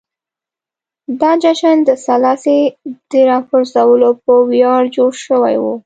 [1.21, 2.59] دا جشن د سلاسي
[3.11, 5.65] د راپرځولو په ویاړ جوړ شوی و.